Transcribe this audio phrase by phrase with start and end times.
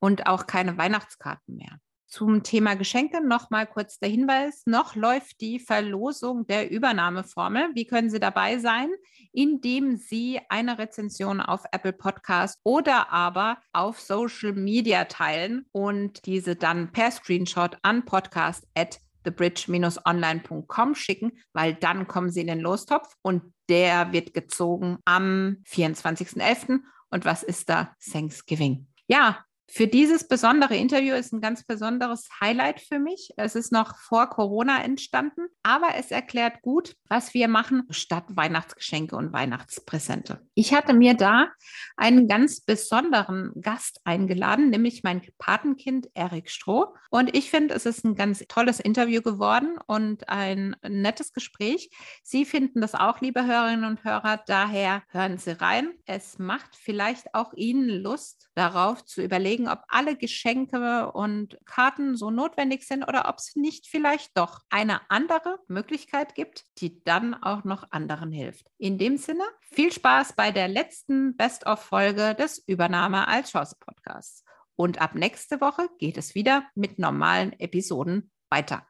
[0.00, 1.78] und auch keine Weihnachtskarten mehr.
[2.08, 4.62] Zum Thema Geschenke noch mal kurz der Hinweis.
[4.64, 7.68] Noch läuft die Verlosung der Übernahmeformel.
[7.74, 8.88] Wie können Sie dabei sein?
[9.30, 16.56] Indem Sie eine Rezension auf Apple Podcast oder aber auf Social Media teilen und diese
[16.56, 23.14] dann per Screenshot an podcast at thebridge-online.com schicken, weil dann kommen Sie in den Lostopf
[23.20, 26.80] und der wird gezogen am 24.11.
[27.10, 27.94] Und was ist da?
[28.10, 28.86] Thanksgiving.
[29.06, 33.34] Ja, für dieses besondere Interview ist ein ganz besonderes Highlight für mich.
[33.36, 39.14] Es ist noch vor Corona entstanden, aber es erklärt gut, was wir machen statt Weihnachtsgeschenke
[39.14, 40.40] und Weihnachtspräsente.
[40.54, 41.48] Ich hatte mir da
[41.98, 46.94] einen ganz besonderen Gast eingeladen, nämlich mein Patenkind Erik Stroh.
[47.10, 51.90] Und ich finde, es ist ein ganz tolles Interview geworden und ein nettes Gespräch.
[52.22, 54.42] Sie finden das auch, liebe Hörerinnen und Hörer.
[54.46, 55.90] Daher hören Sie rein.
[56.06, 62.16] Es macht vielleicht auch Ihnen Lust darauf zu überlegen, überlegen, ob alle Geschenke und Karten
[62.16, 67.34] so notwendig sind oder ob es nicht vielleicht doch eine andere Möglichkeit gibt, die dann
[67.34, 68.66] auch noch anderen hilft.
[68.78, 74.44] In dem Sinne, viel Spaß bei der letzten Best-of-Folge des Übernahme als Chance-Podcasts.
[74.76, 78.86] Und ab nächste Woche geht es wieder mit normalen Episoden weiter.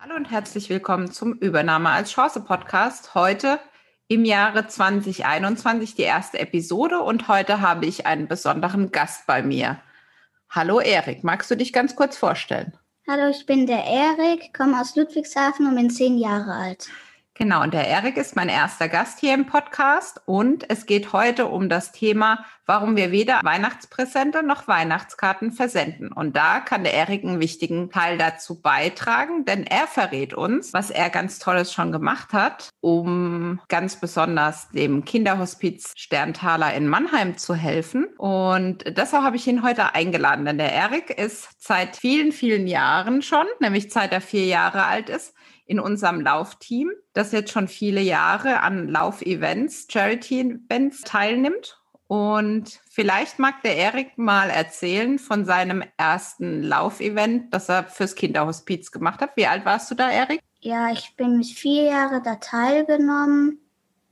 [0.00, 3.14] Hallo und herzlich willkommen zum Übernahme als Chance Podcast.
[3.14, 3.58] Heute
[4.06, 9.82] im Jahre 2021 die erste Episode und heute habe ich einen besonderen Gast bei mir.
[10.50, 12.72] Hallo Erik, magst du dich ganz kurz vorstellen?
[13.06, 16.88] Hallo, ich bin der Erik, komme aus Ludwigshafen und bin zehn Jahre alt.
[17.38, 21.46] Genau, und der Erik ist mein erster Gast hier im Podcast und es geht heute
[21.46, 26.10] um das Thema, warum wir weder Weihnachtspräsente noch Weihnachtskarten versenden.
[26.10, 30.90] Und da kann der Erik einen wichtigen Teil dazu beitragen, denn er verrät uns, was
[30.90, 37.54] er ganz Tolles schon gemacht hat, um ganz besonders dem Kinderhospiz Sterntaler in Mannheim zu
[37.54, 38.06] helfen.
[38.18, 43.22] Und deshalb habe ich ihn heute eingeladen, denn der Erik ist seit vielen, vielen Jahren
[43.22, 45.34] schon, nämlich seit er vier Jahre alt ist,
[45.68, 51.78] in unserem Laufteam, das jetzt schon viele Jahre an Laufevents, Charity-Events teilnimmt.
[52.06, 58.90] Und vielleicht mag der Erik mal erzählen von seinem ersten Laufevent, das er fürs Kinderhospiz
[58.90, 59.36] gemacht hat.
[59.36, 60.40] Wie alt warst du da, Erik?
[60.60, 63.58] Ja, ich bin mit vier Jahren da teilgenommen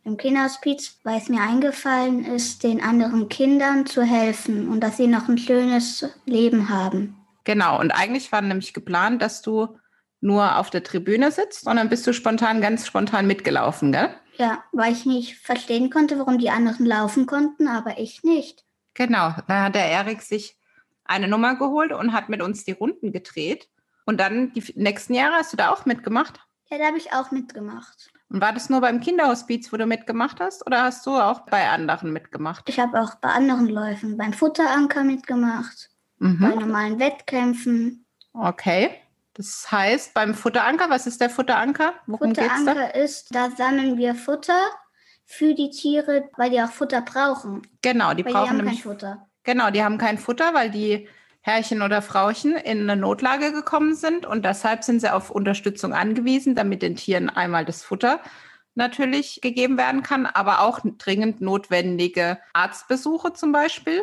[0.04, 5.06] im Kinderhospiz, weil es mir eingefallen ist, den anderen Kindern zu helfen und dass sie
[5.06, 7.16] noch ein schönes Leben haben.
[7.44, 9.78] Genau, und eigentlich war nämlich geplant, dass du
[10.20, 14.14] nur auf der Tribüne sitzt, sondern bist du spontan, ganz spontan mitgelaufen, gell?
[14.36, 18.64] Ja, weil ich nicht verstehen konnte, warum die anderen laufen konnten, aber ich nicht.
[18.94, 20.58] Genau, da hat der Erik sich
[21.04, 23.68] eine Nummer geholt und hat mit uns die Runden gedreht.
[24.04, 26.40] Und dann die nächsten Jahre hast du da auch mitgemacht?
[26.70, 28.10] Ja, da habe ich auch mitgemacht.
[28.28, 31.68] Und war das nur beim Kinderhospiz, wo du mitgemacht hast, oder hast du auch bei
[31.68, 32.68] anderen mitgemacht?
[32.68, 36.40] Ich habe auch bei anderen Läufen, beim Futteranker mitgemacht, mhm.
[36.40, 38.04] bei normalen Wettkämpfen.
[38.32, 38.90] Okay.
[39.36, 41.92] Das heißt, beim Futteranker, was ist der Futteranker?
[42.06, 43.00] Worum Futteranker geht's da?
[43.00, 44.60] ist, da sammeln wir Futter
[45.26, 47.62] für die Tiere, weil die auch Futter brauchen.
[47.82, 49.28] Genau, die weil brauchen die haben nämlich kein Futter.
[49.44, 51.08] Genau, die haben kein Futter, weil die
[51.42, 56.54] Herrchen oder Frauchen in eine Notlage gekommen sind und deshalb sind sie auf Unterstützung angewiesen,
[56.54, 58.20] damit den Tieren einmal das Futter
[58.74, 64.02] natürlich gegeben werden kann, aber auch dringend notwendige Arztbesuche zum Beispiel.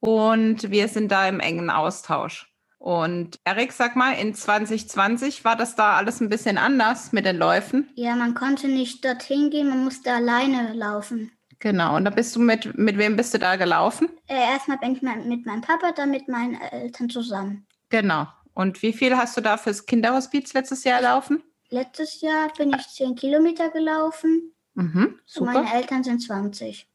[0.00, 2.52] Und wir sind da im engen Austausch.
[2.78, 7.36] Und Erik, sag mal, in 2020 war das da alles ein bisschen anders mit den
[7.36, 7.90] Läufen?
[7.94, 11.32] Ja, man konnte nicht dorthin gehen, man musste alleine laufen.
[11.58, 14.10] Genau, und da bist du mit, mit wem bist du da gelaufen?
[14.26, 17.66] Äh, erstmal bin ich mit meinem Papa, dann mit meinen Eltern zusammen.
[17.88, 18.26] Genau.
[18.52, 21.42] Und wie viel hast du da fürs Kinderhospiz letztes Jahr laufen?
[21.70, 24.54] Letztes Jahr bin ich 10 Kilometer gelaufen.
[24.74, 25.48] Mhm, super.
[25.48, 26.86] Und meine Eltern sind 20.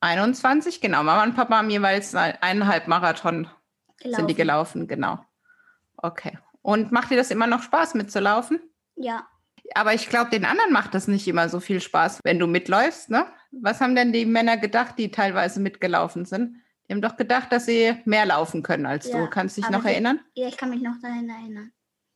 [0.00, 1.02] 21, genau.
[1.02, 3.48] Mama und Papa haben jeweils eineinhalb Marathon
[3.98, 4.16] gelaufen.
[4.16, 5.18] sind die gelaufen, genau.
[5.98, 6.38] Okay.
[6.62, 8.60] Und macht dir das immer noch Spaß mitzulaufen?
[8.96, 9.26] Ja.
[9.74, 13.10] Aber ich glaube, den anderen macht das nicht immer so viel Spaß, wenn du mitläufst,
[13.10, 13.26] ne?
[13.50, 16.56] Was haben denn die Männer gedacht, die teilweise mitgelaufen sind?
[16.88, 19.28] Die haben doch gedacht, dass sie mehr laufen können als ja, du.
[19.28, 20.20] Kannst du dich noch erinnern?
[20.34, 21.72] Ja, ich kann mich noch daran erinnern.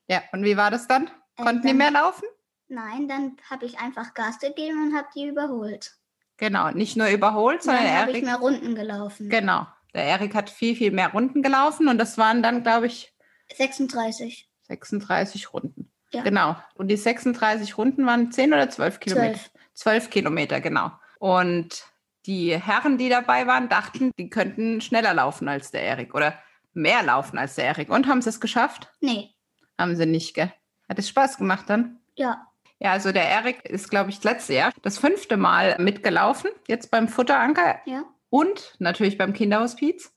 [0.08, 1.06] Ja, und wie war das dann?
[1.36, 2.24] Äh, Konnten dann, die mehr laufen?
[2.68, 5.94] Nein, dann habe ich einfach Gas gegeben und habe die überholt.
[6.38, 9.28] Genau, nicht nur überholt, sondern habe ich mehr Runden gelaufen.
[9.28, 13.11] Genau, Der Erik hat viel, viel mehr Runden gelaufen und das waren dann, glaube ich,
[13.56, 14.48] 36.
[14.62, 15.90] 36 Runden.
[16.12, 16.22] Ja.
[16.22, 16.56] Genau.
[16.74, 19.34] Und die 36 Runden waren 10 oder 12 Kilometer?
[19.34, 19.50] Zwölf.
[19.74, 20.92] 12 Kilometer, genau.
[21.18, 21.84] Und
[22.26, 26.38] die Herren, die dabei waren, dachten, die könnten schneller laufen als der Erik oder
[26.74, 27.90] mehr laufen als der Erik.
[27.90, 28.92] Und haben sie es geschafft?
[29.00, 29.30] Nee.
[29.78, 30.52] Haben sie nicht, gell?
[30.88, 31.98] Hat es Spaß gemacht dann?
[32.14, 32.46] Ja.
[32.78, 36.90] Ja, also der Erik ist, glaube ich, das letzte Jahr das fünfte Mal mitgelaufen, jetzt
[36.90, 38.04] beim Futteranker Ja.
[38.28, 40.12] und natürlich beim Kinderhospiz.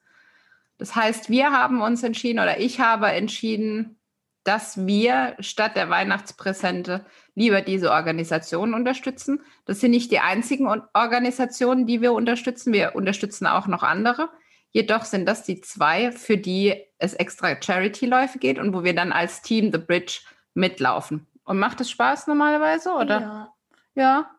[0.78, 4.00] Das heißt, wir haben uns entschieden oder ich habe entschieden,
[4.44, 9.42] dass wir statt der Weihnachtspräsente lieber diese Organisationen unterstützen.
[9.66, 12.72] Das sind nicht die einzigen Organisationen, die wir unterstützen.
[12.72, 14.30] Wir unterstützen auch noch andere.
[14.70, 19.12] Jedoch sind das die zwei, für die es extra Charity-Läufe geht und wo wir dann
[19.12, 20.20] als Team The Bridge
[20.54, 21.26] mitlaufen.
[21.44, 23.22] Und macht es Spaß normalerweise, oder?
[23.22, 23.54] Ja.
[23.96, 24.32] Ja.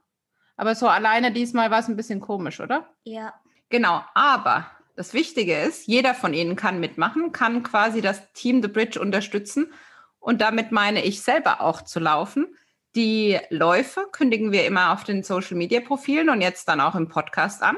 [0.57, 2.87] Aber so alleine diesmal war es ein bisschen komisch, oder?
[3.05, 3.35] Ja.
[3.71, 8.69] Genau, aber das Wichtige ist, jeder von Ihnen kann mitmachen, kann quasi das Team The
[8.69, 9.73] Bridge unterstützen.
[10.19, 12.57] Und damit meine ich selber auch zu laufen.
[12.95, 17.09] Die Läufe kündigen wir immer auf den Social Media Profilen und jetzt dann auch im
[17.09, 17.77] Podcast an.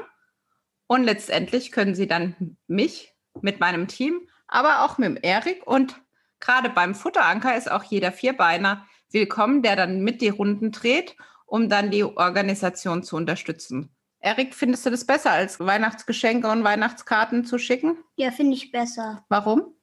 [0.87, 6.01] Und letztendlich können Sie dann mich mit meinem Team, aber auch mit Erik und
[6.39, 11.67] gerade beim Futteranker ist auch jeder Vierbeiner willkommen, der dann mit die Runden dreht, um
[11.69, 13.93] dann die Organisation zu unterstützen.
[14.21, 17.97] Erik, findest du das besser, als Weihnachtsgeschenke und Weihnachtskarten zu schicken?
[18.17, 19.73] Ja, finde ich besser, Warum?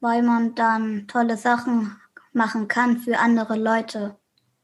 [0.00, 1.96] weil man dann tolle Sachen
[2.32, 4.16] machen kann für andere Leute.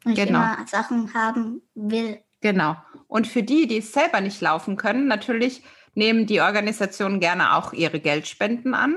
[0.05, 0.41] Und ich Genau.
[0.41, 2.21] immer Sachen haben will.
[2.43, 2.77] Genau.
[3.07, 5.63] Und für die, die es selber nicht laufen können, natürlich
[5.95, 8.97] nehmen die Organisationen gerne auch ihre Geldspenden an.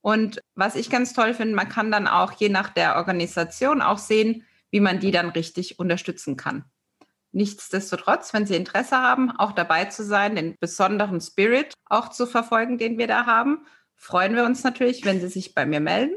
[0.00, 3.98] Und was ich ganz toll finde, man kann dann auch je nach der Organisation auch
[3.98, 6.64] sehen, wie man die dann richtig unterstützen kann.
[7.32, 12.78] Nichtsdestotrotz, wenn Sie Interesse haben, auch dabei zu sein, den besonderen Spirit auch zu verfolgen,
[12.78, 16.16] den wir da haben, freuen wir uns natürlich, wenn Sie sich bei mir melden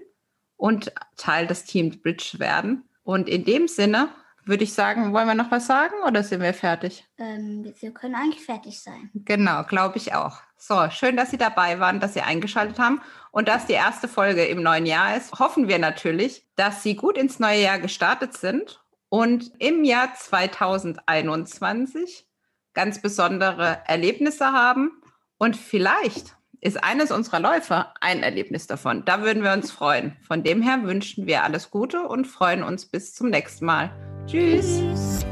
[0.55, 2.87] und Teil des Team Bridge werden.
[3.03, 4.09] Und in dem Sinne
[4.45, 7.05] würde ich sagen, wollen wir noch was sagen oder sind wir fertig?
[7.17, 9.09] Ähm, wir können eigentlich fertig sein.
[9.13, 10.39] Genau, glaube ich auch.
[10.57, 14.45] So, schön, dass Sie dabei waren, dass Sie eingeschaltet haben und dass die erste Folge
[14.45, 15.39] im neuen Jahr ist.
[15.39, 18.80] Hoffen wir natürlich, dass Sie gut ins neue Jahr gestartet sind
[19.11, 22.25] und im Jahr 2021
[22.73, 24.93] ganz besondere Erlebnisse haben
[25.37, 29.03] und vielleicht ist eines unserer Läufe ein Erlebnis davon.
[29.03, 30.15] Da würden wir uns freuen.
[30.25, 33.91] Von dem her wünschen wir alles Gute und freuen uns bis zum nächsten Mal.
[34.27, 35.25] Tschüss.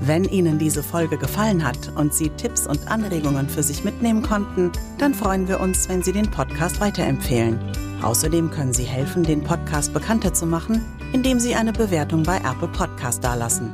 [0.00, 4.72] Wenn Ihnen diese Folge gefallen hat und Sie Tipps und Anregungen für sich mitnehmen konnten,
[4.98, 7.60] dann freuen wir uns, wenn Sie den Podcast weiterempfehlen.
[8.02, 10.84] Außerdem können Sie helfen, den Podcast bekannter zu machen,
[11.14, 13.72] indem Sie eine Bewertung bei Apple Podcast dalassen.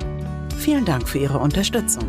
[0.58, 2.04] Vielen Dank für Ihre Unterstützung.